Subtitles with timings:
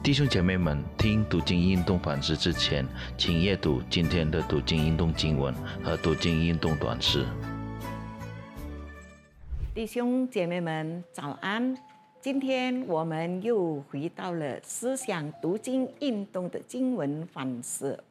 [0.00, 2.86] 弟兄姐妹们，听读经运动反思之前，
[3.18, 7.26] 请阅读今天的读经运动经文和读经运动短诗。
[9.74, 11.76] 弟兄姐妹们，早安！
[12.20, 18.02] 今天我们又回到了思想读经运动的经文反思。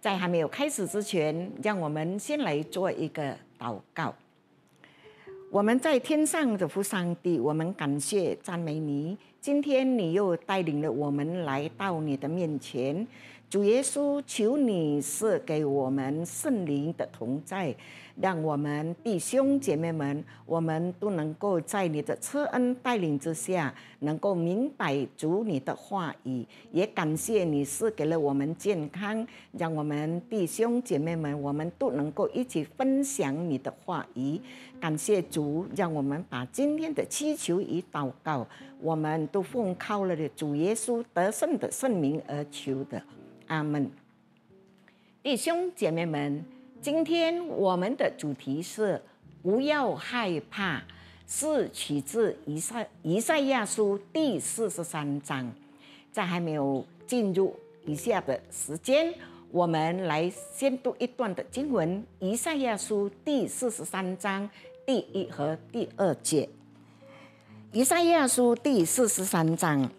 [0.00, 4.14] 在还没有开始之前，让我们先来做一个祷告。
[5.52, 9.14] 我们在天上的父上帝，我们感谢赞美你。
[9.38, 13.06] 今天你又带领了我们来到你的面前，
[13.52, 17.74] 主耶稣，求你赐给我们圣灵的同在，
[18.18, 26.46] 让我们弟兄姐妹们，我们都能够在你的慈恩带领之下，能够明白主你的话语。
[26.70, 29.26] 也感谢你赐给了我们健康，
[29.58, 34.40] 让我们弟兄姐妹们，我们都能够一起分享你的话语。
[34.80, 38.46] 感谢主，让我们把今天的祈求与祷告，
[38.80, 39.26] 我们。
[39.26, 43.02] 都奉靠了的主耶稣得胜的圣名而求的，
[43.46, 43.90] 阿门。
[45.22, 46.44] 弟兄姐妹们，
[46.80, 49.00] 今天我们的主题是
[49.42, 50.82] 不要害怕，
[51.26, 55.52] 是取自以赛以赛亚书第四十三章。
[56.10, 59.14] 在还没有进入以下的时间，
[59.50, 64.50] 我们来先读一段的经文：以赛亚书第四十三章
[64.84, 66.48] 第一和第二节。
[67.72, 69.90] 以赛亚书第四十三章：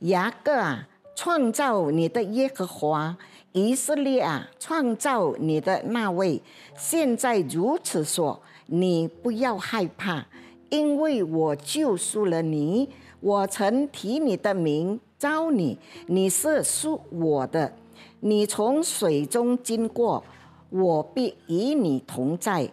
[0.00, 3.16] 雅各啊，创造你的耶和华；
[3.52, 6.42] 以色列啊，创造你的那位。
[6.76, 10.26] 现在如此说，你不要害怕，
[10.70, 12.88] 因为我救赎了你。
[13.20, 17.72] 我曾提你的名招你，你是属我的。
[18.18, 20.24] 你从水中经过，
[20.70, 22.70] 我必与你同在。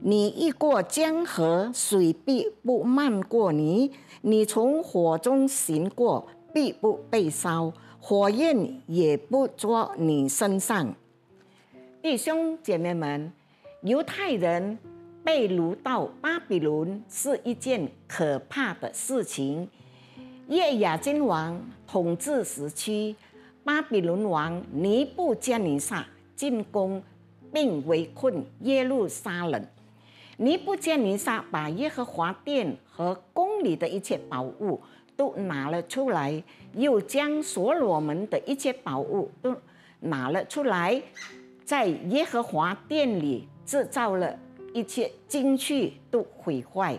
[0.00, 3.90] 你一过江河，水必不漫过你；
[4.22, 6.26] 你从火中行过，
[6.56, 10.94] 必不被烧，火焰也不着你身上。
[12.00, 13.30] 弟兄姐妹们，
[13.82, 14.78] 犹太人
[15.22, 19.68] 被掳到巴比伦是一件可怕的事情。
[20.48, 23.14] 耶亚金王统治时期，
[23.62, 27.02] 巴比伦王尼布加尼撒进攻
[27.52, 29.62] 并围困耶路撒冷。
[30.38, 34.80] 尼布加尼撒把耶和华殿和宫里的一切宝物
[35.16, 36.42] 都拿了出来，
[36.74, 39.56] 又将所罗门的一切宝物都
[40.00, 41.02] 拿了出来，
[41.64, 44.38] 在耶和华殿里制造了
[44.72, 46.98] 一切金器都毁坏。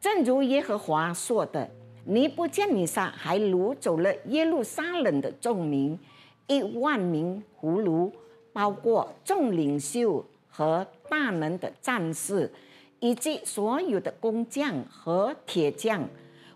[0.00, 1.68] 正如耶和华说的，
[2.04, 5.98] 尼布加尼撒还掳走了耶路撒冷的众民，
[6.46, 8.12] 一万名俘虏，
[8.52, 10.24] 包括众领袖。
[10.50, 12.50] 和大能的战士，
[12.98, 16.02] 以及所有的工匠和铁匠，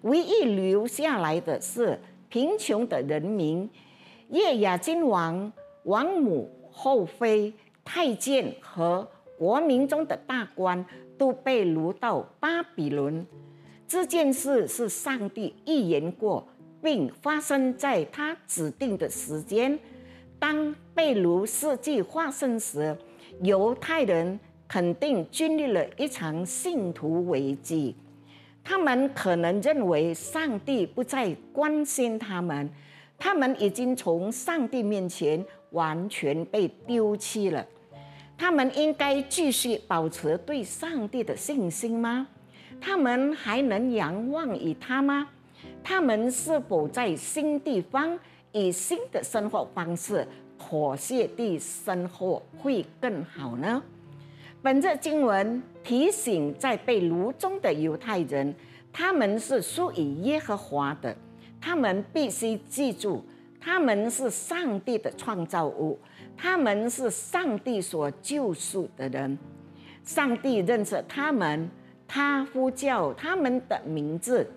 [0.02, 1.98] 唯一留下来的是
[2.28, 3.68] 贫穷的人民。
[4.28, 5.52] 叶雅金王、
[5.84, 7.52] 王母、后妃、
[7.84, 10.84] 太监和国民中的大官
[11.18, 13.26] 都被掳到巴比伦。
[13.86, 16.48] 这件事是上帝预言过，
[16.82, 19.78] 并发生在他指定的时间。
[20.38, 22.96] 当被掳事迹发生时，
[23.42, 27.94] 犹太人肯定经历了一场信徒危机，
[28.64, 32.68] 他们可能认为上帝不再关心他们，
[33.18, 37.66] 他们已经从上帝面前完全被丢弃了。
[38.38, 42.26] 他们应该继续保持对上帝的信心吗？
[42.80, 45.28] 他们还能仰望于他吗？
[45.84, 48.18] 他们是否在新地方
[48.52, 50.26] 以新的生活方式？
[50.58, 53.82] 妥协地生活会更好呢？
[54.62, 58.54] 本着经文提醒，在被掳中的犹太人，
[58.92, 61.16] 他们是属于耶和华的，
[61.60, 63.24] 他们必须记住，
[63.60, 65.98] 他们是上帝的创造物，
[66.36, 69.36] 他们是上帝所救赎的人。
[70.04, 71.68] 上帝认识他们，
[72.06, 74.48] 他呼叫他们的名字。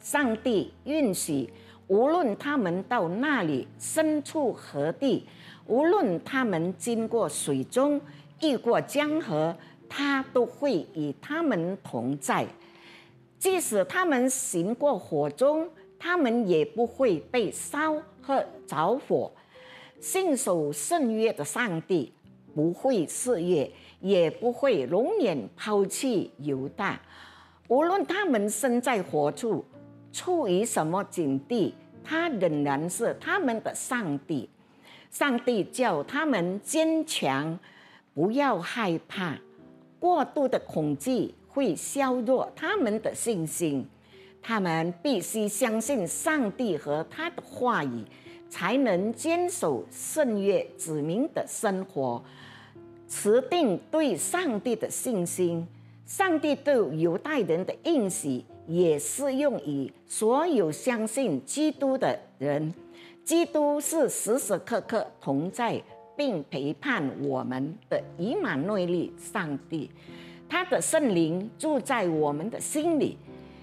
[0.00, 1.48] 上帝允许。
[1.86, 5.26] 无论他们到那里身处何地，
[5.66, 8.00] 无论他们经过水中、
[8.42, 9.56] 遇过江河，
[9.88, 12.46] 他都会与他们同在。
[13.38, 19.32] 即使他们行过火中，他们也不会被烧和着火。
[20.00, 22.12] 信守圣约的上帝
[22.54, 23.70] 不会肆虐，
[24.00, 27.00] 也不会永远抛弃犹大。
[27.68, 29.64] 无论他们身在何处。
[30.12, 31.72] 处于什么境地，
[32.02, 34.50] 他仍然是他们的上帝。
[35.08, 37.56] 上帝叫他们坚强，
[38.14, 39.38] 不要害怕。
[39.98, 43.86] 过度的恐惧会削弱他们的信心。
[44.42, 48.04] 他们必须相信上帝和他的话语，
[48.48, 52.24] 才能坚守圣约子民的生活，
[53.06, 55.68] 持定对上帝的信心。
[56.06, 62.72] 上帝对犹太人的应许也适用于所有相信基督的人。
[63.22, 65.80] 基督是时时刻刻同在
[66.20, 69.90] 并陪伴我们的以马内利上帝，
[70.50, 73.16] 他的圣灵住在我们的心里。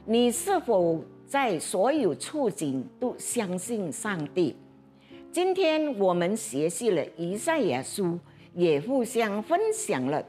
[0.06, 4.56] 你是否在所有处境都相信上帝？
[5.32, 8.18] 今天我们学习了以赛亚书，
[8.56, 10.26] 也互相分享了，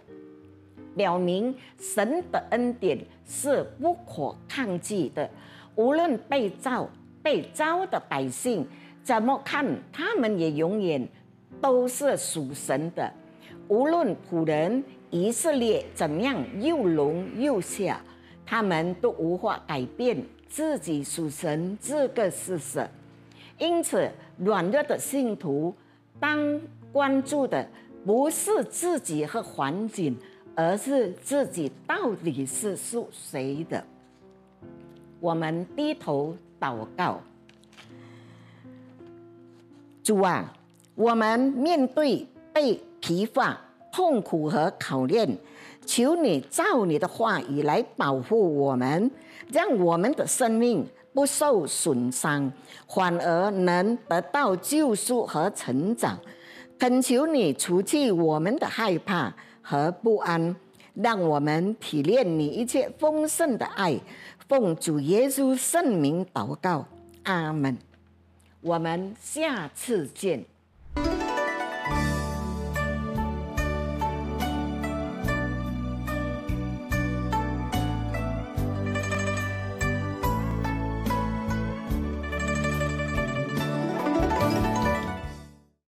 [0.95, 5.31] 表明神的恩典是不可抗拒的。
[5.77, 6.87] 无论被召、
[7.23, 8.67] 被召的百姓
[9.03, 11.09] 怎么看，他们也永远
[11.61, 13.13] 都是属神的。
[13.69, 18.01] 无论古人以色列怎样又聋又哑。
[18.51, 22.89] 他们都无法改变自己属神这个事实，
[23.59, 25.75] 因此软弱的信徒
[26.19, 26.59] 当
[26.91, 27.69] 关注的
[28.07, 30.17] 不是自己和环境，
[30.55, 33.85] 而是自己到底是属谁的。
[35.21, 37.21] 我们低头祷告，
[40.03, 40.51] 主啊，
[40.99, 43.57] 我们面对被疲乏、
[43.93, 45.39] 痛苦和考验。
[45.87, 49.09] 求你照你的话语来保护我们，
[49.53, 50.85] 让我们的生命
[51.15, 52.53] 不受损伤，
[52.89, 56.19] 反而能得到救赎和成长。
[56.81, 60.55] 恳求你除去我们的害怕和不安，
[60.95, 63.99] 让我们体验你一切丰盛的爱。
[64.49, 66.85] 奉主耶稣圣名祷告，
[67.23, 67.79] 阿门。
[68.61, 70.45] 我们下次见。